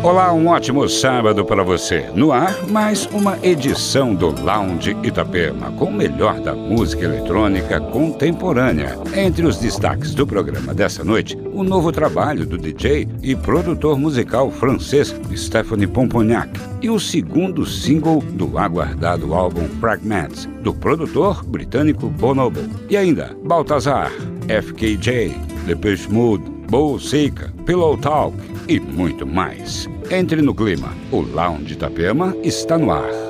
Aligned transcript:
Olá, 0.00 0.32
um 0.32 0.46
ótimo 0.46 0.88
sábado 0.88 1.44
para 1.44 1.64
você. 1.64 2.08
No 2.14 2.30
ar, 2.30 2.64
mais 2.68 3.06
uma 3.06 3.36
edição 3.42 4.14
do 4.14 4.28
Lounge 4.30 4.96
Itapema, 5.02 5.72
com 5.72 5.86
o 5.86 5.92
melhor 5.92 6.38
da 6.38 6.54
música 6.54 7.04
eletrônica 7.04 7.80
contemporânea. 7.80 8.96
Entre 9.12 9.44
os 9.44 9.58
destaques 9.58 10.14
do 10.14 10.24
programa 10.24 10.72
dessa 10.72 11.02
noite, 11.02 11.36
o 11.52 11.64
novo 11.64 11.90
trabalho 11.90 12.46
do 12.46 12.56
DJ 12.56 13.08
e 13.24 13.34
produtor 13.34 13.98
musical 13.98 14.52
francês 14.52 15.12
Stephanie 15.34 15.88
Pomponiac 15.88 16.48
e 16.80 16.88
o 16.88 17.00
segundo 17.00 17.66
single 17.66 18.20
do 18.20 18.56
aguardado 18.56 19.34
álbum 19.34 19.66
Fragments, 19.80 20.48
do 20.62 20.72
produtor 20.72 21.44
britânico 21.44 22.08
Bonobo. 22.08 22.60
E 22.88 22.96
ainda, 22.96 23.36
Baltazar, 23.42 24.12
FKJ, 24.48 25.34
Depeche 25.66 26.08
Mode, 26.08 26.58
Bull 26.70 27.00
Seika, 27.00 27.52
Pillow 27.66 27.96
Talk 27.96 28.36
e 28.68 28.78
muito 28.78 29.26
mais. 29.26 29.88
Entre 30.10 30.40
no 30.40 30.54
clima. 30.54 30.94
O 31.12 31.20
Lounge 31.20 31.74
Itapema 31.74 32.34
está 32.42 32.78
no 32.78 32.90
ar. 32.90 33.27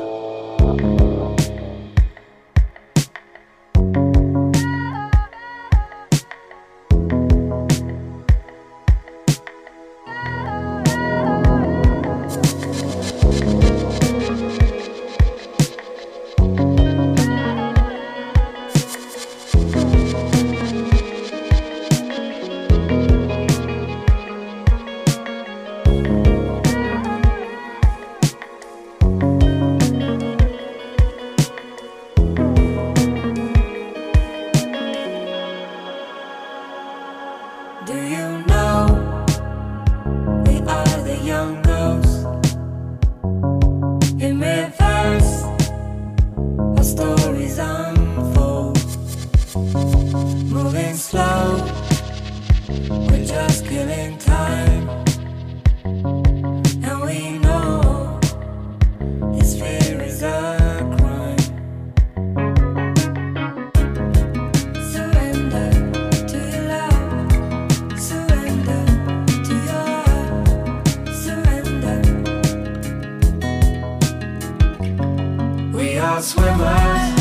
not 76.19 76.24
swimmers. 76.24 77.14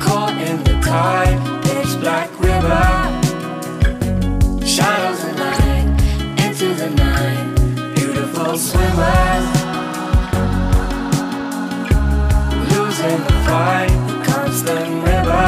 Caught 0.00 0.36
in 0.48 0.64
the 0.64 0.80
tide, 0.80 1.38
pitch 1.64 2.00
black 2.00 2.30
river. 2.40 2.84
Shadows 4.64 5.24
of 5.24 5.36
night, 5.36 5.88
into 6.44 6.72
the 6.74 6.88
night. 6.90 7.94
Beautiful 7.94 8.56
swimmers. 8.56 9.46
Losing 12.72 13.18
the 13.28 13.36
fight, 13.46 13.92
the 14.08 14.16
constant 14.30 14.88
river. 15.10 15.46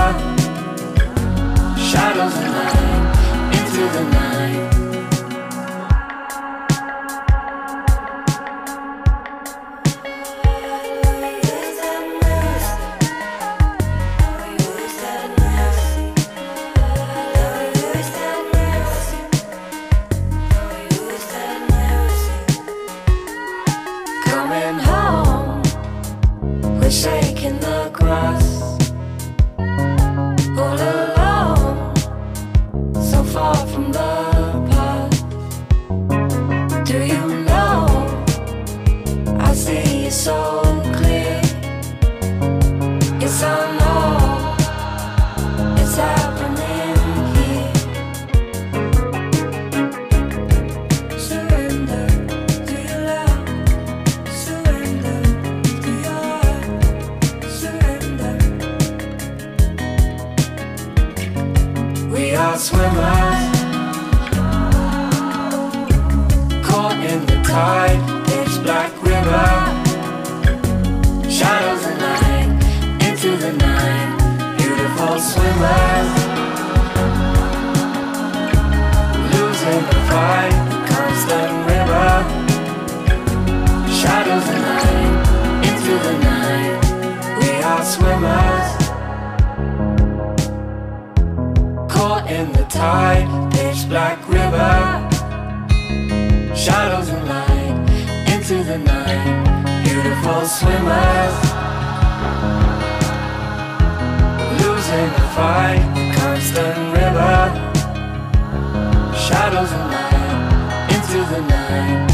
Shadows 1.90 2.36
of 2.36 2.50
night, 2.60 3.56
into 3.56 3.82
the 3.94 4.04
night. 4.10 4.23
caught 92.14 92.30
in 92.30 92.52
the 92.52 92.64
tide 92.64 93.26
Pitch 93.52 93.88
black 93.88 94.18
river. 94.28 94.74
Shadows 96.54 97.08
and 97.08 97.26
light 97.28 97.76
Into 98.32 98.62
the 98.62 98.78
night 98.78 99.84
Beautiful 99.84 100.40
swimmers. 100.56 101.36
Losing 104.60 105.10
the 105.18 105.26
fight 105.36 105.84
Constant 106.16 106.78
river. 106.98 107.36
Shadows 109.26 109.72
and 109.78 109.86
light 109.94 110.94
Into 110.94 111.18
the 111.32 111.40
night 111.40 112.13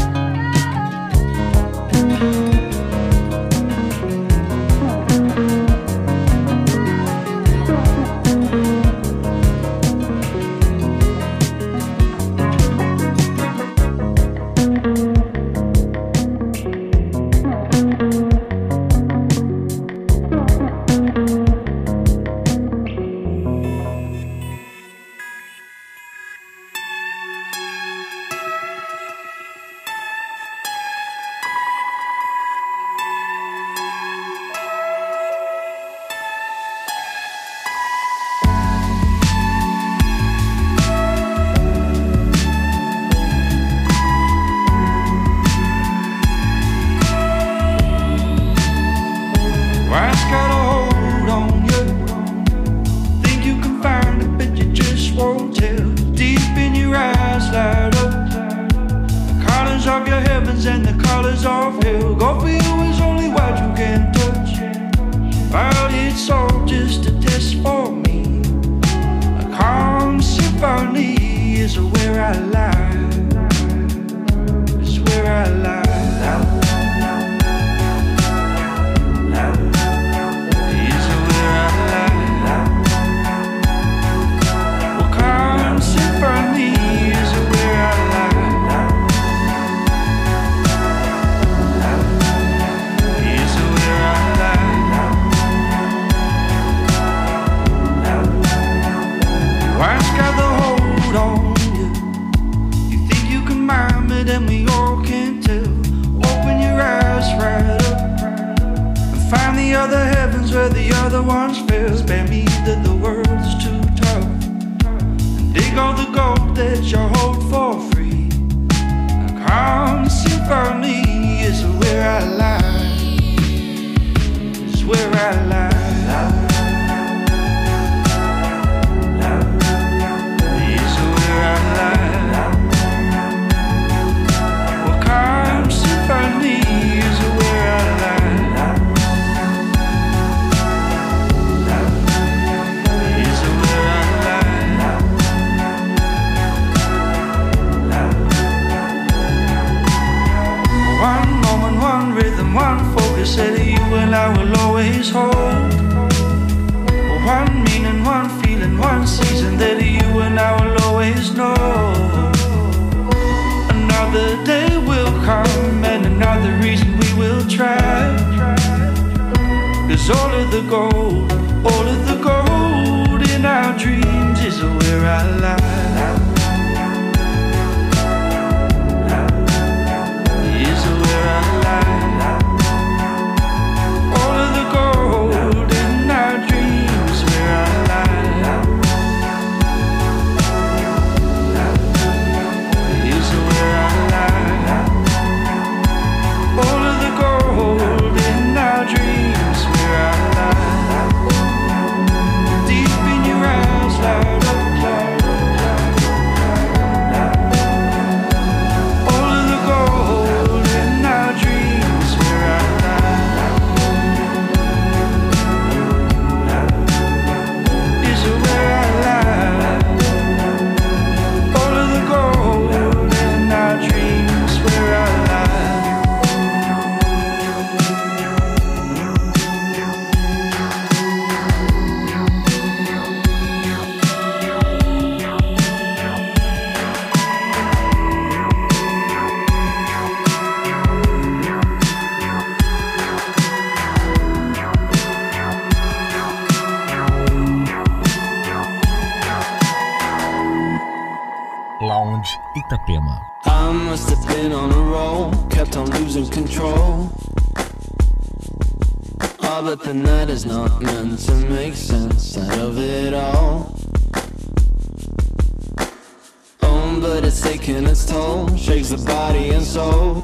the 268.91 269.05
body 269.05 269.51
and 269.51 269.63
soul. 269.63 270.21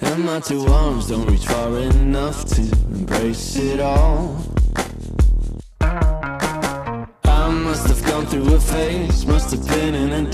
And 0.00 0.24
my 0.24 0.38
two 0.38 0.64
arms 0.66 1.08
don't 1.08 1.28
reach 1.28 1.46
far 1.46 1.76
enough 1.78 2.44
to 2.54 2.62
embrace 2.92 3.56
it 3.56 3.80
all. 3.80 4.40
I 5.80 7.50
must 7.50 7.88
have 7.88 8.04
gone 8.06 8.26
through 8.26 8.54
a 8.54 8.60
phase, 8.60 9.26
must 9.26 9.50
have 9.50 9.66
been 9.66 9.96
in 9.96 10.12
a 10.12 10.30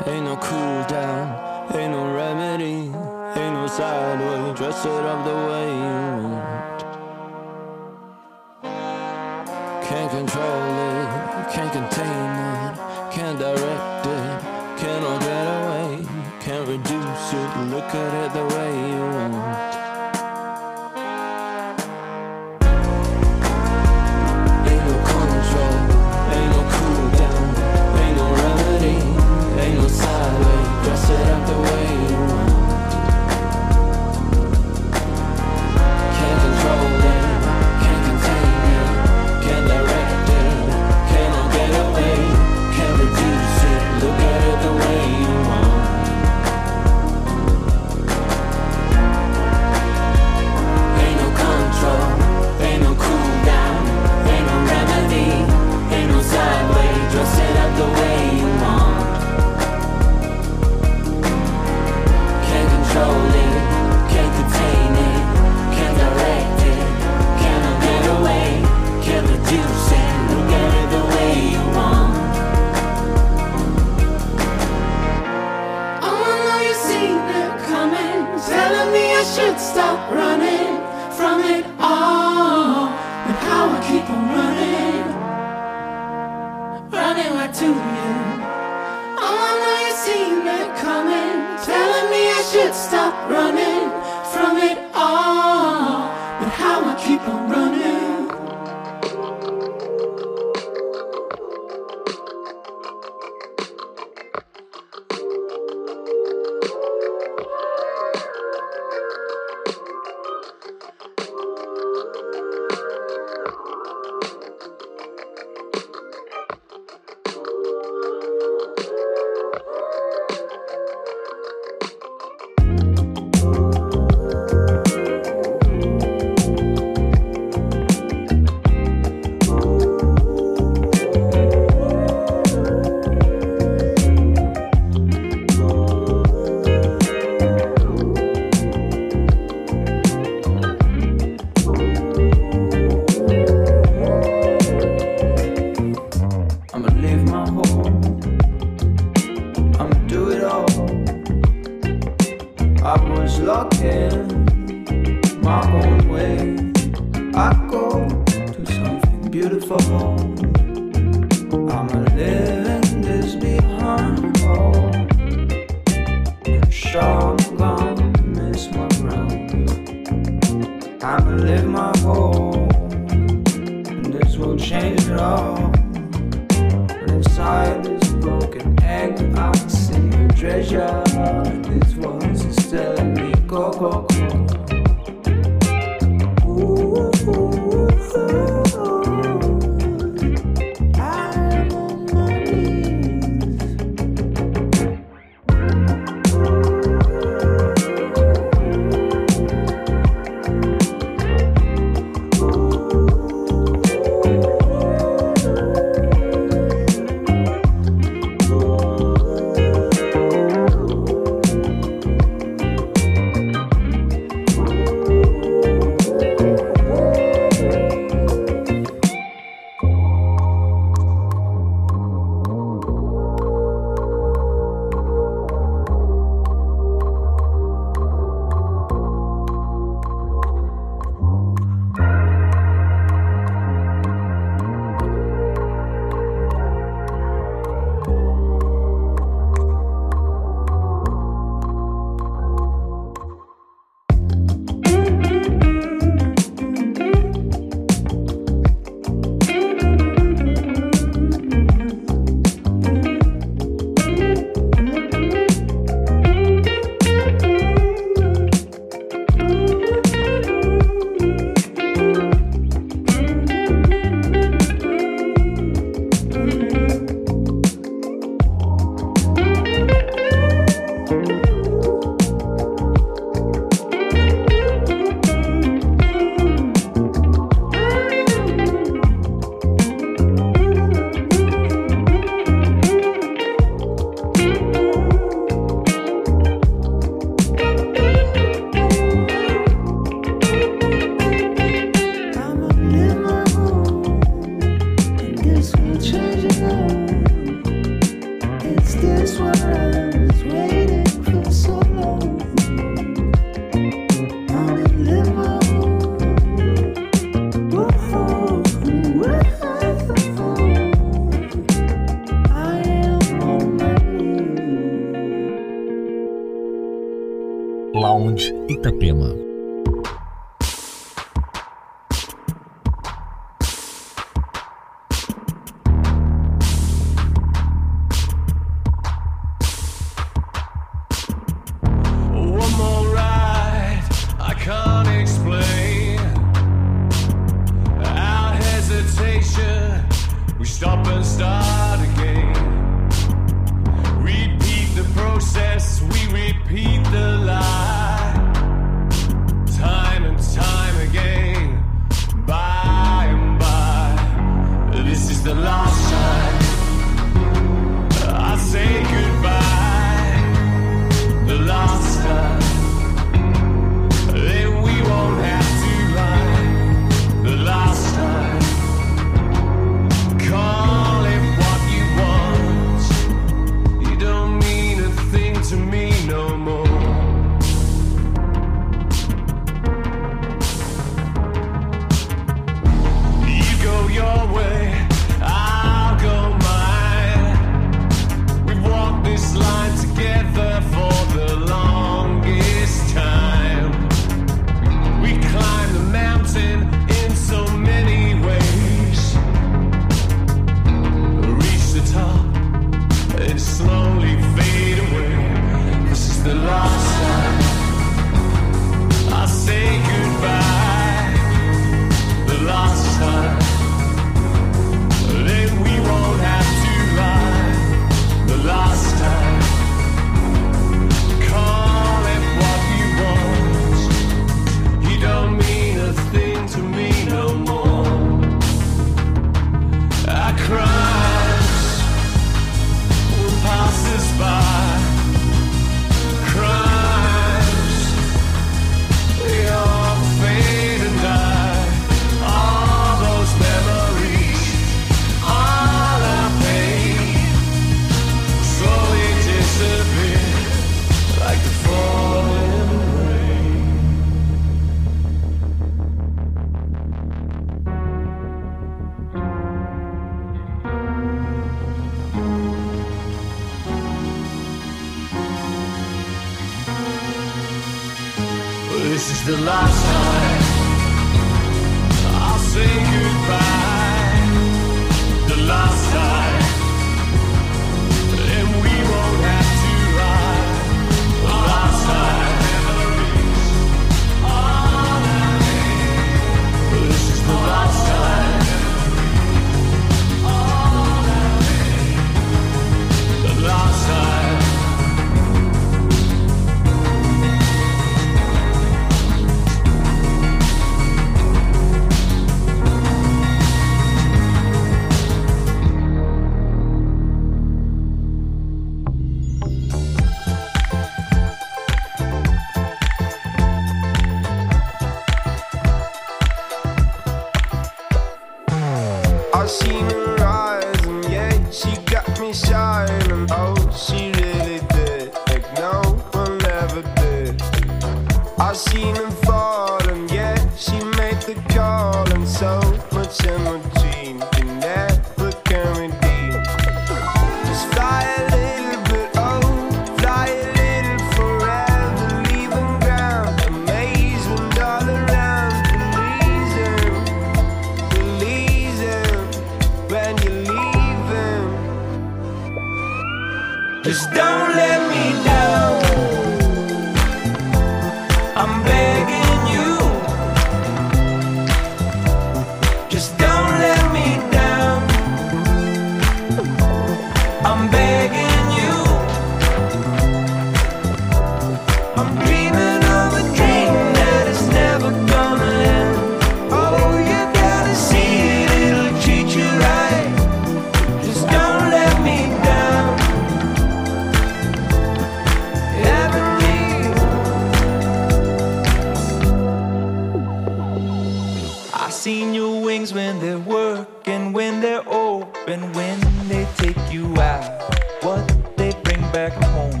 I've 592.14 592.20
seen 592.20 592.54
your 592.54 592.80
wings 592.80 593.12
when 593.12 593.40
they're 593.40 593.58
working, 593.58 594.52
when 594.52 594.80
they're 594.80 595.06
open, 595.08 595.92
when 595.94 596.20
they 596.48 596.64
take 596.76 596.96
you 597.12 597.26
out, 597.40 597.92
what 598.22 598.46
they 598.76 598.92
bring 599.02 599.20
back 599.32 599.52
home. 599.52 600.00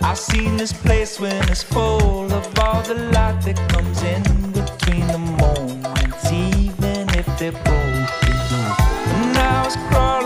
I've 0.00 0.18
seen 0.18 0.56
this 0.56 0.72
place 0.72 1.20
when 1.20 1.36
it's 1.50 1.62
full 1.62 2.32
of 2.32 2.58
all 2.58 2.80
the 2.80 2.94
light 3.12 3.42
that 3.42 3.58
comes 3.68 4.02
in 4.02 4.22
between 4.52 5.06
the 5.08 5.18
moments, 5.18 6.32
even 6.32 7.06
if 7.10 7.26
they're 7.38 7.52
broken. 7.52 8.06
And 9.12 9.36
I 9.36 9.62
was 9.66 9.76
crawling. 9.90 10.21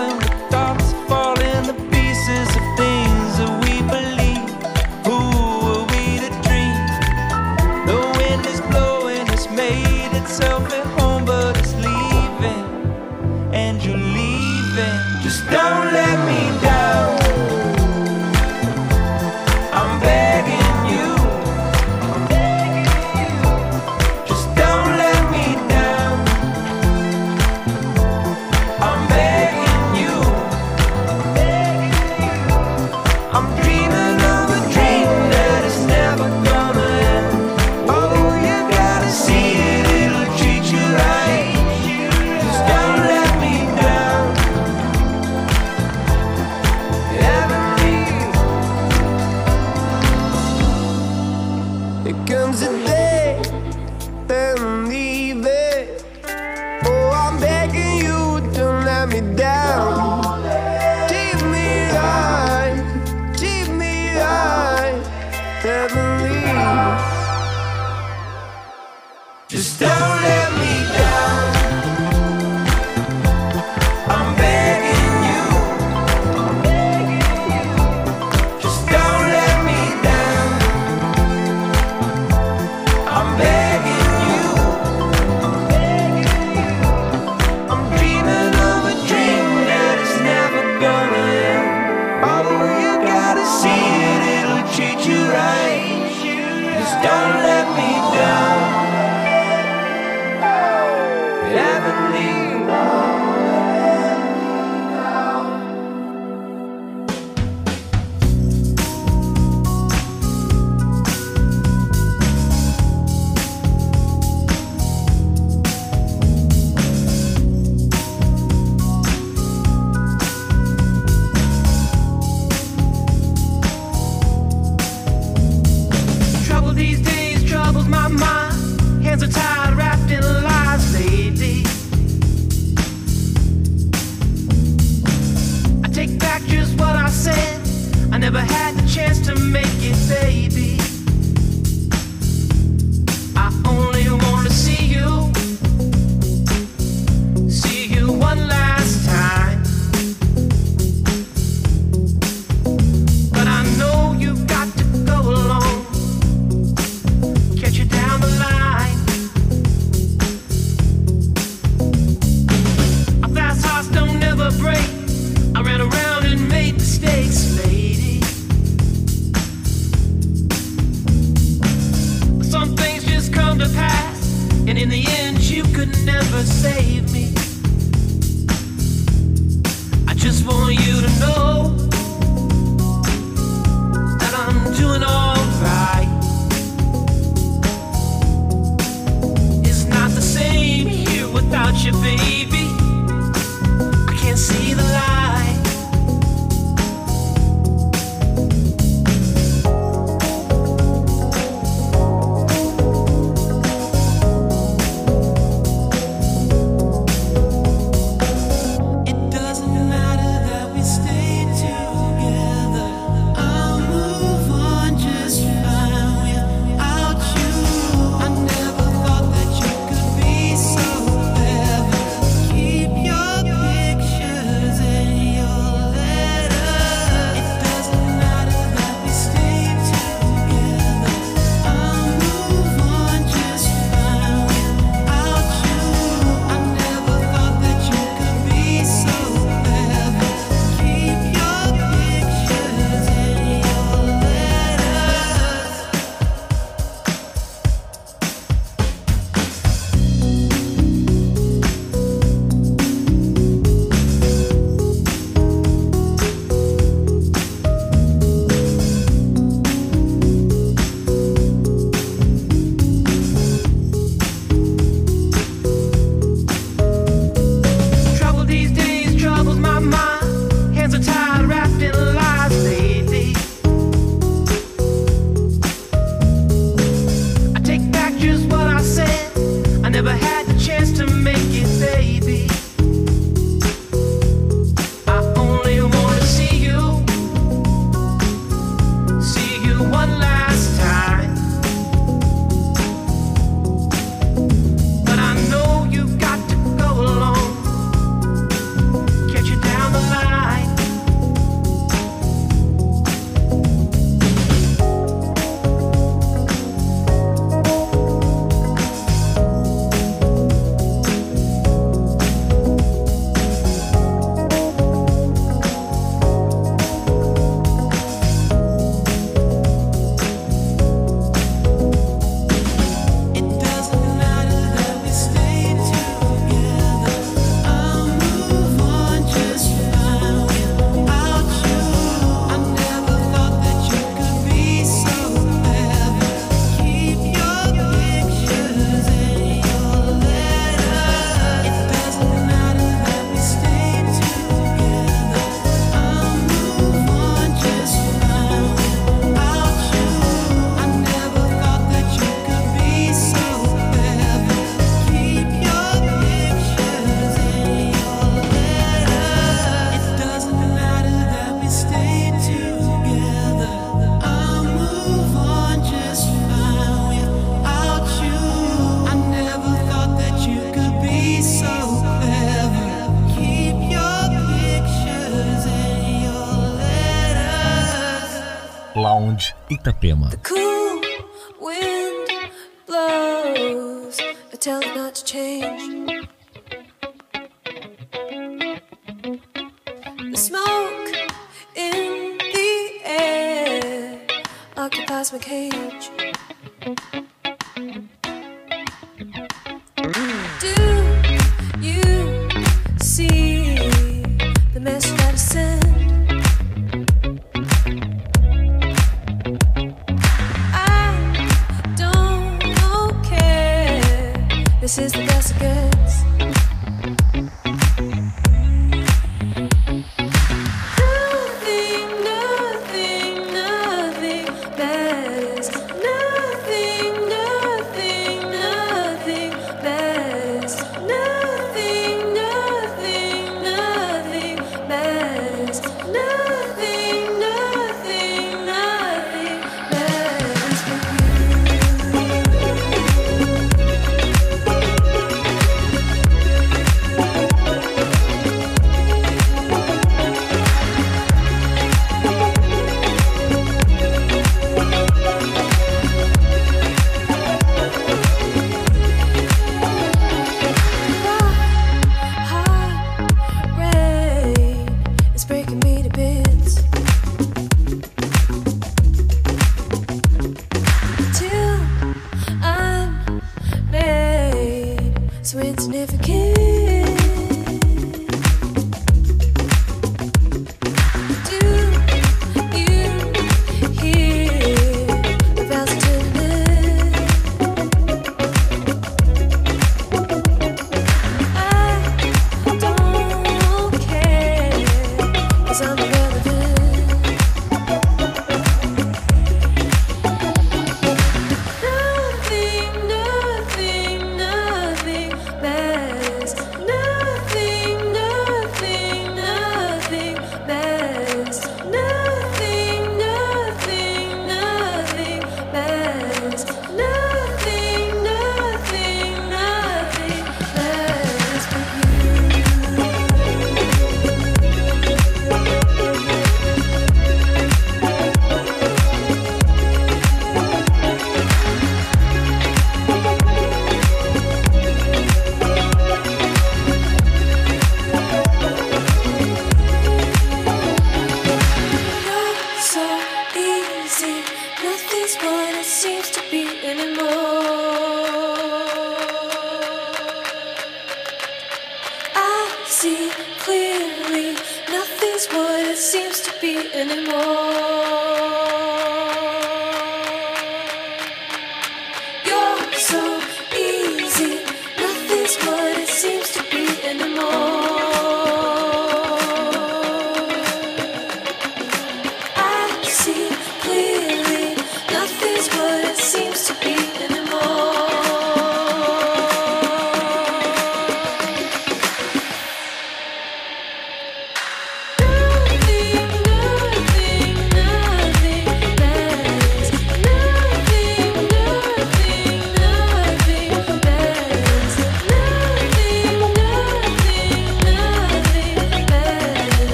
Itapema. 379.86 380.30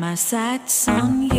My 0.00 0.14
sights 0.14 0.88
on 0.88 1.29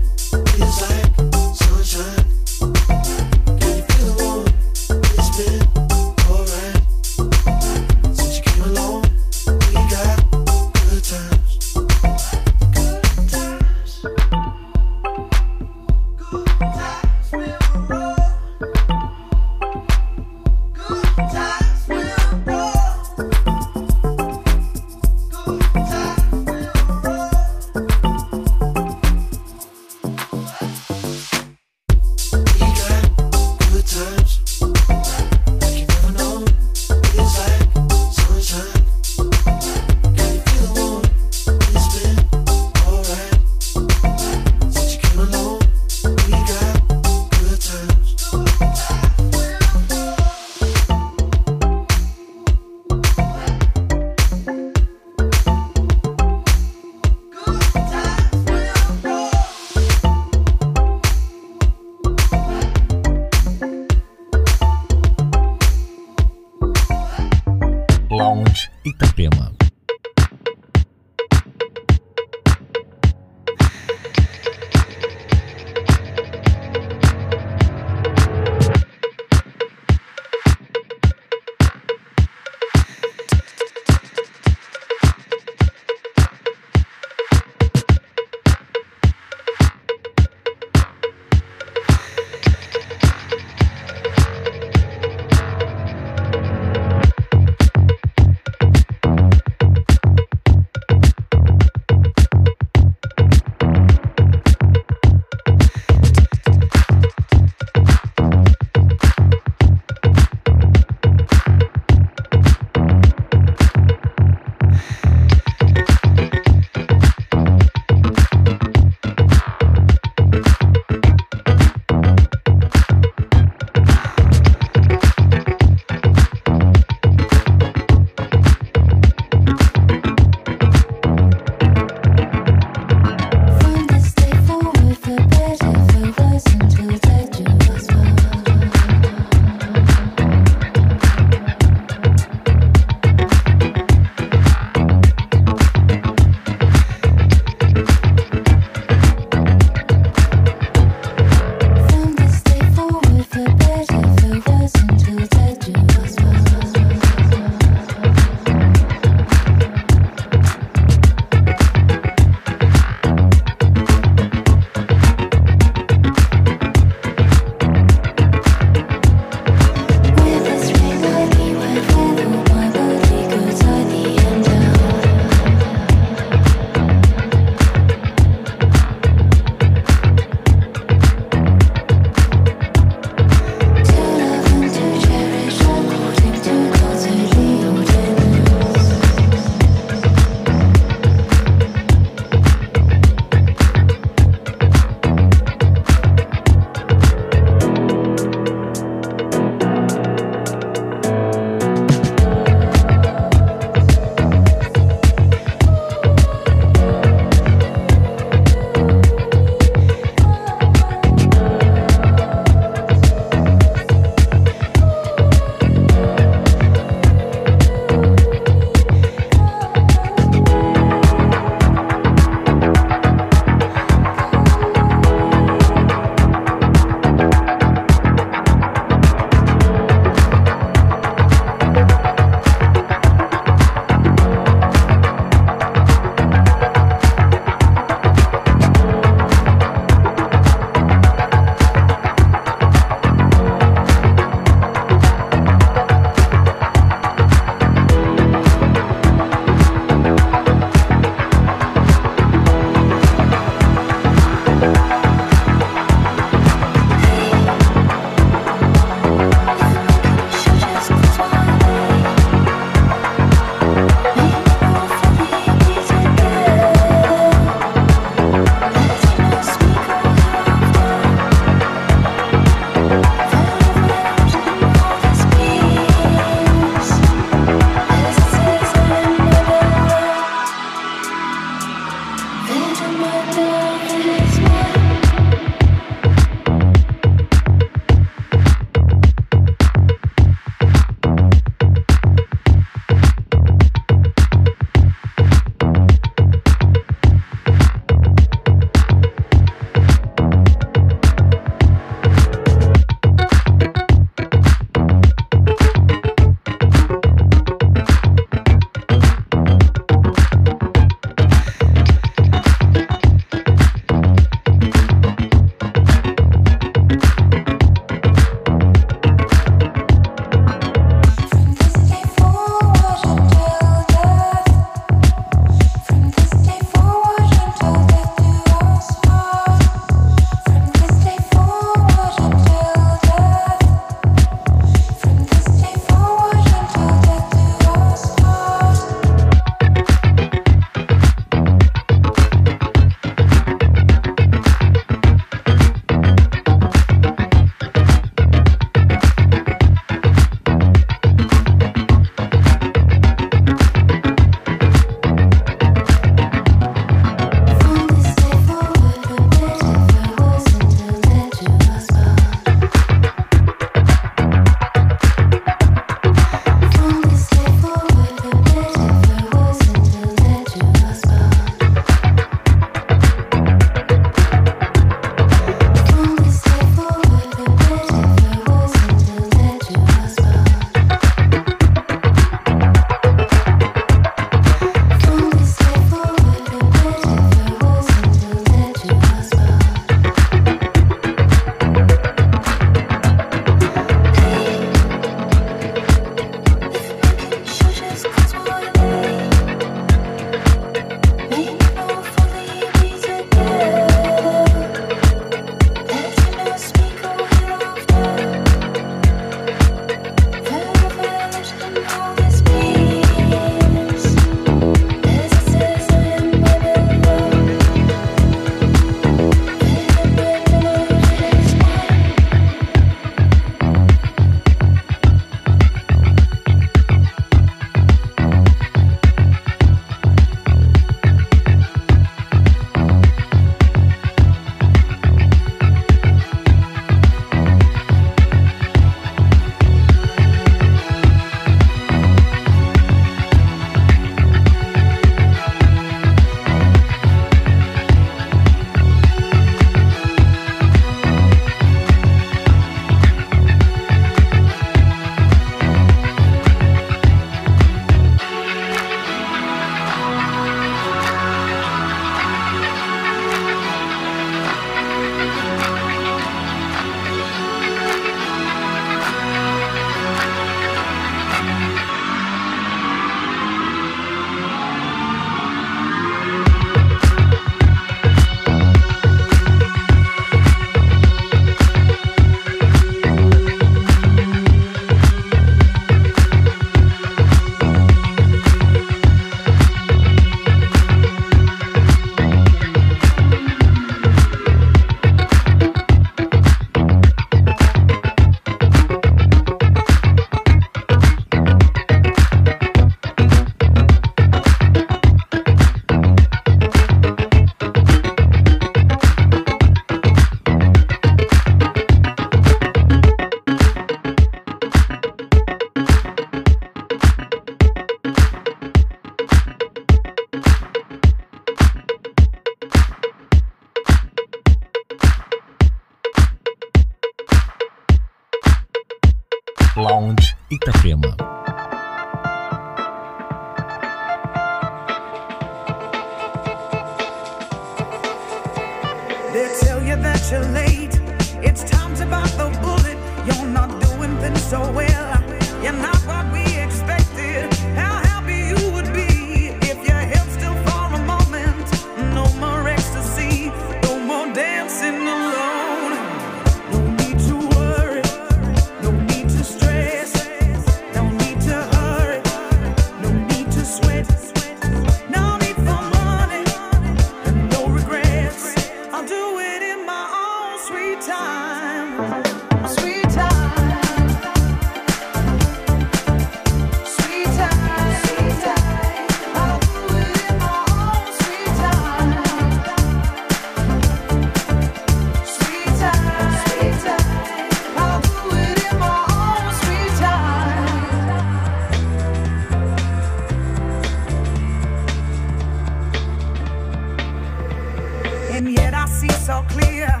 see 598.91 599.09
so 599.09 599.43
clear 599.49 600.00